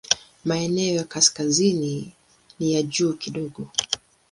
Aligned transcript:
Maeneo 0.45 0.95
ya 0.95 1.03
kaskazini 1.03 2.13
ni 2.59 2.73
ya 2.73 2.81
juu 2.83 3.13
kidogo. 3.13 3.67